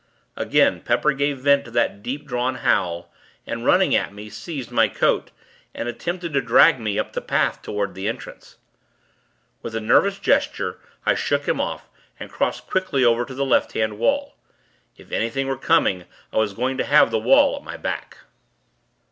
Again, 0.35 0.81
Pepper 0.81 1.11
gave 1.13 1.37
vent 1.41 1.63
to 1.65 1.69
that 1.69 2.01
deep 2.01 2.25
drawn 2.27 2.55
howl, 2.55 3.13
and, 3.45 3.63
running 3.67 3.93
at 3.95 4.11
me, 4.11 4.31
seized 4.31 4.71
my 4.71 4.87
coat, 4.87 5.29
and 5.75 5.87
attempted 5.87 6.33
to 6.33 6.41
drag 6.41 6.79
me 6.79 6.97
up 6.97 7.13
the 7.13 7.21
path 7.21 7.61
toward 7.61 7.93
the 7.93 8.07
entrance. 8.07 8.57
With 9.61 9.75
a 9.75 9.79
nervous 9.79 10.17
gesture, 10.17 10.79
I 11.05 11.13
shook 11.13 11.47
him 11.47 11.61
off, 11.61 11.87
and 12.19 12.31
crossed 12.31 12.65
quickly 12.65 13.05
over 13.05 13.25
to 13.25 13.35
the 13.35 13.45
left 13.45 13.73
hand 13.73 13.99
wall. 13.99 14.35
If 14.97 15.11
anything 15.11 15.47
were 15.47 15.55
coming, 15.55 16.05
I 16.33 16.37
was 16.37 16.53
going 16.55 16.79
to 16.79 16.83
have 16.83 17.11
the 17.11 17.19
wall 17.19 17.55
at 17.55 17.63
my 17.63 17.77
back. 17.77 18.17